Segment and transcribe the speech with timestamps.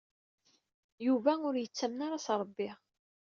[1.05, 2.69] Yuba ur yettamen ara s Ṛebbi.